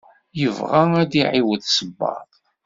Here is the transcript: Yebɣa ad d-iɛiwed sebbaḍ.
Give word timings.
Yebɣa 0.39 0.81
ad 1.01 1.07
d-iɛiwed 1.11 1.61
sebbaḍ. 1.67 2.29